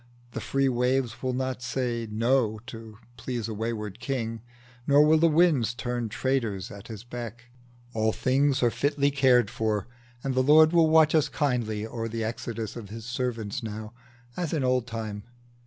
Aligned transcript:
The 0.31 0.41
free 0.41 0.67
waves 0.67 1.21
Will 1.21 1.33
not 1.35 1.61
say, 1.61 2.07
No, 2.09 2.59
to 2.65 2.97
please 3.17 3.47
a 3.47 3.53
wayward 3.53 3.99
king, 3.99 4.41
Nor 4.87 5.05
will 5.05 5.19
the 5.19 5.27
winds 5.27 5.75
turn 5.75 6.09
traitors 6.09 6.71
at 6.71 6.87
his 6.87 7.03
beck: 7.03 7.51
All 7.93 8.11
things 8.11 8.63
are 8.63 8.71
fitly 8.71 9.11
cared 9.11 9.51
for, 9.51 9.85
and 10.23 10.33
the 10.33 10.41
Lord 10.41 10.73
Will 10.73 10.89
watch 10.89 11.13
as 11.13 11.29
kindly 11.29 11.85
o'er 11.85 12.07
the 12.07 12.23
exodus 12.23 12.75
Of 12.75 12.85
us 12.85 12.89
his 12.95 13.05
servants 13.05 13.61
now, 13.61 13.93
as 14.35 14.53
in 14.53 14.63
old 14.63 14.87
time. 14.87 15.21